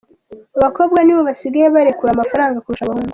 [0.57, 3.09] Abakobwa ni bo basigaye barekura amafaranga kurusha abahungu